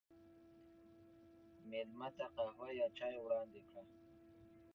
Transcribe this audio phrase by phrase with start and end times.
[1.69, 3.81] مېلمه ته قهوه یا چای وړاندې کړه.